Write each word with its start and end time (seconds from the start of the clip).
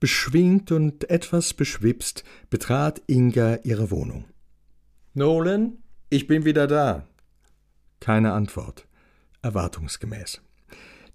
Beschwingt 0.00 0.72
und 0.72 1.10
etwas 1.10 1.52
beschwipst 1.52 2.24
betrat 2.48 3.02
Inga 3.06 3.60
ihre 3.64 3.90
Wohnung. 3.90 4.24
Nolan, 5.12 5.78
ich 6.08 6.26
bin 6.26 6.44
wieder 6.44 6.66
da. 6.66 7.06
Keine 8.00 8.32
Antwort. 8.32 8.86
Erwartungsgemäß. 9.42 10.40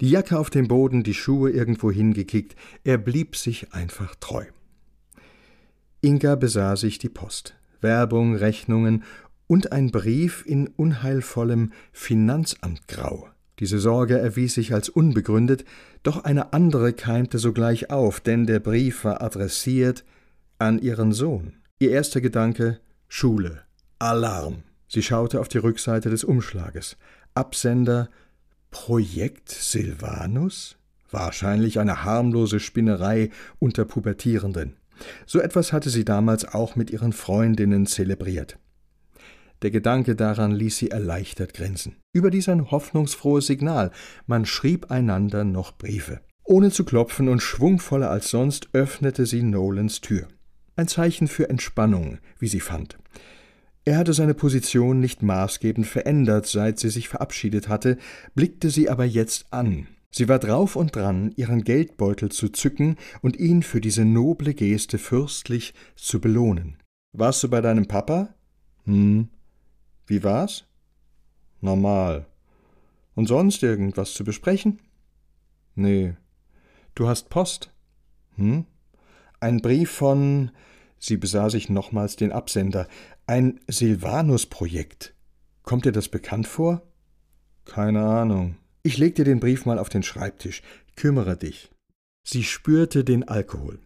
Die 0.01 0.09
Jacke 0.09 0.37
auf 0.37 0.49
dem 0.49 0.67
Boden, 0.67 1.03
die 1.03 1.13
Schuhe 1.13 1.49
irgendwo 1.49 1.91
hingekickt, 1.91 2.55
er 2.83 2.97
blieb 2.97 3.35
sich 3.35 3.73
einfach 3.73 4.15
treu. 4.15 4.45
Inga 6.01 6.35
besah 6.35 6.75
sich 6.75 6.99
die 6.99 7.09
Post, 7.09 7.55
Werbung, 7.81 8.35
Rechnungen 8.35 9.03
und 9.47 9.71
ein 9.71 9.91
Brief 9.91 10.43
in 10.45 10.67
unheilvollem 10.67 11.71
Finanzamtgrau. 11.91 13.29
Diese 13.59 13.79
Sorge 13.79 14.17
erwies 14.17 14.55
sich 14.55 14.73
als 14.73 14.89
unbegründet, 14.89 15.63
doch 16.03 16.23
eine 16.23 16.53
andere 16.53 16.93
keimte 16.93 17.39
sogleich 17.39 17.89
auf, 17.89 18.19
denn 18.19 18.45
der 18.45 18.59
Brief 18.59 19.05
war 19.05 19.21
adressiert 19.21 20.03
an 20.59 20.79
ihren 20.79 21.13
Sohn. 21.13 21.57
Ihr 21.79 21.91
erster 21.91 22.21
Gedanke 22.21 22.79
Schule. 23.07 23.61
Alarm. 23.99 24.63
Sie 24.87 25.01
schaute 25.01 25.39
auf 25.39 25.47
die 25.47 25.57
Rückseite 25.57 26.09
des 26.09 26.23
Umschlages. 26.23 26.97
Absender 27.33 28.09
Projekt 28.71 29.49
Silvanus? 29.49 30.77
Wahrscheinlich 31.11 31.79
eine 31.79 32.03
harmlose 32.03 32.59
Spinnerei 32.59 33.29
unter 33.59 33.85
Pubertierenden. 33.85 34.75
So 35.25 35.39
etwas 35.39 35.71
hatte 35.71 35.89
sie 35.89 36.05
damals 36.05 36.45
auch 36.45 36.75
mit 36.75 36.91
ihren 36.91 37.13
Freundinnen 37.13 37.85
zelebriert. 37.85 38.57
Der 39.61 39.71
Gedanke 39.71 40.15
daran 40.15 40.51
ließ 40.51 40.77
sie 40.77 40.91
erleichtert 40.91 41.53
grinsen. 41.53 41.95
Überdies 42.15 42.47
ein 42.47 42.71
hoffnungsfrohes 42.71 43.45
Signal. 43.45 43.91
Man 44.25 44.45
schrieb 44.45 44.89
einander 44.89 45.43
noch 45.43 45.77
Briefe. 45.77 46.21
Ohne 46.45 46.71
zu 46.71 46.85
klopfen 46.85 47.27
und 47.27 47.41
schwungvoller 47.41 48.09
als 48.09 48.29
sonst 48.29 48.69
öffnete 48.71 49.25
sie 49.25 49.43
Nolans 49.43 49.99
Tür. 49.99 50.29
Ein 50.77 50.87
Zeichen 50.87 51.27
für 51.27 51.49
Entspannung, 51.49 52.19
wie 52.39 52.47
sie 52.47 52.61
fand. 52.61 52.97
Er 53.83 53.97
hatte 53.97 54.13
seine 54.13 54.33
Position 54.33 55.01
nicht 55.01 55.23
maßgebend 55.23 55.85
verändert, 55.85 56.47
seit 56.47 56.79
sie 56.79 56.89
sich 56.89 57.09
verabschiedet 57.09 57.67
hatte, 57.67 57.97
blickte 58.33 58.69
sie 58.69 58.89
aber 58.89 59.03
jetzt 59.03 59.47
an. 59.51 59.87
Sie 60.09 60.29
war 60.29 60.39
drauf 60.39 60.77
und 60.77 60.95
dran, 60.95 61.33
ihren 61.35 61.65
Geldbeutel 61.65 62.31
zu 62.31 62.47
zücken 62.47 62.95
und 63.23 63.35
ihn 63.35 63.61
für 63.61 63.81
diese 63.81 64.05
noble 64.05 64.53
Geste 64.53 64.99
fürstlich 64.99 65.73
zu 65.97 66.21
belohnen. 66.21 66.77
Warst 67.11 67.43
du 67.43 67.49
bei 67.49 67.59
deinem 67.59 67.87
Papa? 67.87 68.33
Hm, 68.85 69.27
wie 70.07 70.23
war's? 70.23 70.65
Normal. 71.65 72.27
Und 73.15 73.27
sonst 73.27 73.63
irgendwas 73.63 74.13
zu 74.13 74.23
besprechen? 74.23 74.79
Nee. 75.73 76.15
Du 76.93 77.07
hast 77.07 77.29
Post? 77.29 77.71
Hm? 78.35 78.65
Ein 79.39 79.61
Brief 79.61 79.91
von. 79.91 80.51
Sie 80.99 81.17
besah 81.17 81.49
sich 81.49 81.69
nochmals 81.69 82.15
den 82.15 82.31
Absender. 82.31 82.87
Ein 83.27 83.59
Silvanus-Projekt. 83.67 85.13
Kommt 85.63 85.85
dir 85.85 85.91
das 85.91 86.07
bekannt 86.07 86.47
vor? 86.47 86.83
Keine 87.65 88.05
Ahnung. 88.05 88.55
Ich 88.83 88.97
leg 88.97 89.15
dir 89.15 89.25
den 89.25 89.39
Brief 89.39 89.65
mal 89.65 89.79
auf 89.79 89.89
den 89.89 90.03
Schreibtisch. 90.03 90.61
Kümmere 90.95 91.35
dich. 91.35 91.71
Sie 92.23 92.43
spürte 92.43 93.03
den 93.03 93.27
Alkohol. 93.27 93.79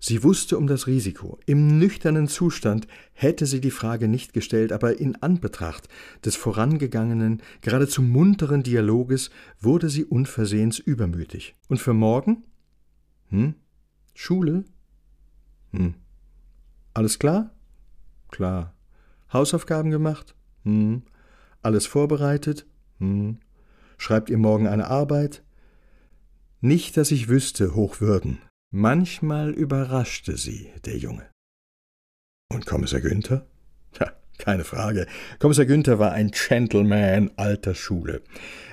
Sie 0.00 0.22
wusste 0.22 0.56
um 0.56 0.66
das 0.66 0.86
Risiko. 0.86 1.38
Im 1.46 1.78
nüchternen 1.78 2.28
Zustand 2.28 2.86
hätte 3.12 3.46
sie 3.46 3.60
die 3.60 3.72
Frage 3.72 4.06
nicht 4.06 4.32
gestellt, 4.32 4.72
aber 4.72 5.00
in 5.00 5.16
Anbetracht 5.16 5.88
des 6.24 6.36
vorangegangenen, 6.36 7.42
geradezu 7.60 8.02
munteren 8.02 8.62
Dialoges 8.62 9.30
wurde 9.60 9.88
sie 9.88 10.04
unversehens 10.04 10.78
übermütig. 10.78 11.56
Und 11.68 11.78
für 11.78 11.94
morgen? 11.94 12.44
Hm? 13.30 13.54
Schule? 14.14 14.64
Hm. 15.72 15.94
Alles 16.94 17.18
klar? 17.18 17.50
Klar. 18.30 18.74
Hausaufgaben 19.32 19.90
gemacht? 19.90 20.34
Hm. 20.64 21.02
Alles 21.60 21.86
vorbereitet? 21.86 22.66
Hm. 22.98 23.38
Schreibt 23.96 24.30
ihr 24.30 24.38
morgen 24.38 24.68
eine 24.68 24.86
Arbeit? 24.86 25.42
Nicht, 26.60 26.96
dass 26.96 27.10
ich 27.10 27.28
wüsste, 27.28 27.74
Hochwürden. 27.74 28.38
Manchmal 28.70 29.52
überraschte 29.52 30.36
sie 30.36 30.70
der 30.84 30.98
Junge. 30.98 31.26
Und 32.52 32.66
Kommissar 32.66 33.00
Günther? 33.00 33.46
Ja, 33.98 34.12
keine 34.36 34.64
Frage. 34.64 35.06
Kommissar 35.38 35.64
Günther 35.64 35.98
war 35.98 36.12
ein 36.12 36.30
Gentleman 36.32 37.30
alter 37.36 37.74
Schule. 37.74 38.20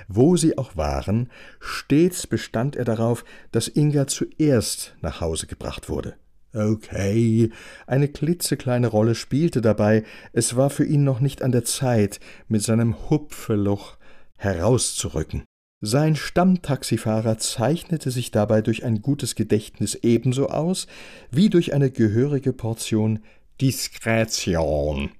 Wo 0.06 0.36
sie 0.36 0.58
auch 0.58 0.76
waren, 0.76 1.30
stets 1.60 2.26
bestand 2.26 2.76
er 2.76 2.84
darauf, 2.84 3.24
dass 3.52 3.68
Inga 3.68 4.06
zuerst 4.06 4.94
nach 5.00 5.22
Hause 5.22 5.46
gebracht 5.46 5.88
wurde. 5.88 6.16
Okay, 6.52 7.50
eine 7.86 8.08
klitzekleine 8.08 8.88
Rolle 8.88 9.14
spielte 9.14 9.62
dabei, 9.62 10.04
es 10.34 10.56
war 10.56 10.68
für 10.68 10.84
ihn 10.84 11.04
noch 11.04 11.20
nicht 11.20 11.40
an 11.40 11.52
der 11.52 11.64
Zeit, 11.64 12.20
mit 12.48 12.62
seinem 12.62 13.08
Hupfeluch 13.08 13.96
herauszurücken. 14.36 15.45
Sein 15.88 16.16
Stammtaxifahrer 16.16 17.38
zeichnete 17.38 18.10
sich 18.10 18.32
dabei 18.32 18.60
durch 18.60 18.84
ein 18.84 19.02
gutes 19.02 19.36
Gedächtnis 19.36 19.94
ebenso 19.94 20.48
aus 20.48 20.88
wie 21.30 21.48
durch 21.48 21.74
eine 21.74 21.92
gehörige 21.92 22.52
Portion 22.52 23.20
Diskretion. 23.60 25.10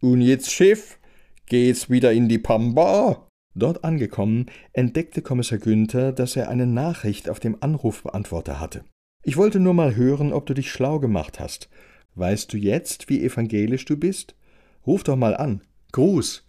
Und 0.00 0.22
jetzt, 0.22 0.50
Schiff, 0.50 0.98
geht's 1.44 1.90
wieder 1.90 2.14
in 2.14 2.30
die 2.30 2.38
Pampa? 2.38 3.28
Dort 3.54 3.84
angekommen, 3.84 4.46
entdeckte 4.72 5.20
Kommissar 5.20 5.58
Günther, 5.58 6.10
dass 6.10 6.36
er 6.36 6.48
eine 6.48 6.66
Nachricht 6.66 7.28
auf 7.28 7.38
dem 7.38 7.58
Anrufbeantworter 7.60 8.58
hatte. 8.58 8.82
Ich 9.24 9.36
wollte 9.36 9.60
nur 9.60 9.74
mal 9.74 9.94
hören, 9.94 10.32
ob 10.32 10.46
du 10.46 10.54
dich 10.54 10.70
schlau 10.70 11.00
gemacht 11.00 11.38
hast. 11.38 11.68
Weißt 12.14 12.50
du 12.50 12.56
jetzt, 12.56 13.10
wie 13.10 13.22
evangelisch 13.22 13.84
du 13.84 13.98
bist? 13.98 14.34
Ruf 14.86 15.04
doch 15.04 15.16
mal 15.16 15.36
an. 15.36 15.60
Gruß. 15.92 16.46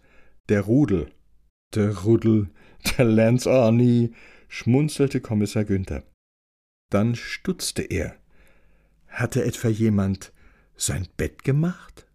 Der 0.48 0.62
Rudel. 0.62 1.10
Der 1.74 1.94
Rudel, 2.04 2.48
der 2.98 3.04
Lance 3.04 3.50
Arnie, 3.50 4.12
schmunzelte 4.48 5.20
Kommissar 5.20 5.64
Günther. 5.64 6.02
Dann 6.90 7.14
stutzte 7.14 7.82
er. 7.82 8.16
Hatte 9.08 9.44
etwa 9.44 9.68
jemand 9.68 10.32
sein 10.76 11.08
Bett 11.16 11.42
gemacht? 11.42 12.04